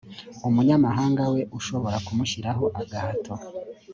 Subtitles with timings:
[0.47, 3.33] umunyamahanga we ushobora kumushyiraho agahato